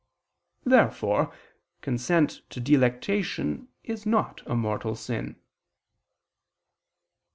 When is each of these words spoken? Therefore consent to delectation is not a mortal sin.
Therefore 0.65 1.31
consent 1.81 2.41
to 2.49 2.59
delectation 2.59 3.67
is 3.83 4.03
not 4.03 4.41
a 4.47 4.55
mortal 4.55 4.95
sin. 4.95 5.35